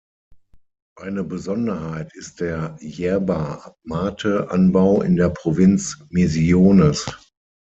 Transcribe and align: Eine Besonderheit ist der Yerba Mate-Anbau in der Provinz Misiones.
Eine 0.99 1.23
Besonderheit 1.23 2.11
ist 2.15 2.39
der 2.41 2.75
Yerba 2.81 3.75
Mate-Anbau 3.83 5.03
in 5.03 5.15
der 5.15 5.29
Provinz 5.29 6.03
Misiones. 6.09 7.05